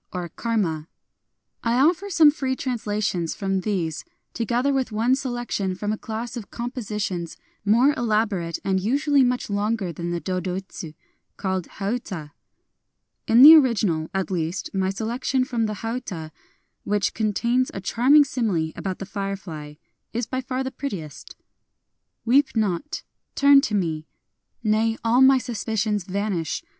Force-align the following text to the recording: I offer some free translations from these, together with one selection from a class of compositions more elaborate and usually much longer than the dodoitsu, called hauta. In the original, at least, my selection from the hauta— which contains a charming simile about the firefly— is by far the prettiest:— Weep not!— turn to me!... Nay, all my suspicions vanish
I 0.11 0.27
offer 1.63 2.09
some 2.09 2.31
free 2.31 2.55
translations 2.55 3.35
from 3.35 3.59
these, 3.61 4.03
together 4.33 4.73
with 4.73 4.91
one 4.91 5.13
selection 5.13 5.75
from 5.75 5.93
a 5.93 5.97
class 5.97 6.35
of 6.35 6.49
compositions 6.49 7.37
more 7.63 7.93
elaborate 7.93 8.57
and 8.65 8.79
usually 8.79 9.23
much 9.23 9.47
longer 9.47 9.93
than 9.93 10.09
the 10.09 10.19
dodoitsu, 10.19 10.95
called 11.37 11.67
hauta. 11.77 12.31
In 13.27 13.43
the 13.43 13.53
original, 13.53 14.09
at 14.11 14.31
least, 14.31 14.73
my 14.73 14.89
selection 14.89 15.45
from 15.45 15.67
the 15.67 15.75
hauta— 15.81 16.31
which 16.91 17.13
contains 17.13 17.69
a 17.71 17.79
charming 17.79 18.23
simile 18.23 18.71
about 18.75 18.97
the 18.97 19.05
firefly— 19.05 19.75
is 20.13 20.25
by 20.25 20.41
far 20.41 20.63
the 20.63 20.71
prettiest:— 20.71 21.35
Weep 22.25 22.55
not!— 22.55 23.03
turn 23.35 23.61
to 23.61 23.75
me!... 23.75 24.07
Nay, 24.63 24.97
all 25.03 25.21
my 25.21 25.37
suspicions 25.37 26.05
vanish 26.05 26.63